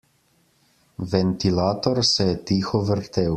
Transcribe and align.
Ventilator 1.11 2.03
se 2.13 2.27
je 2.31 2.35
tiho 2.51 2.83
vrtel. 2.89 3.29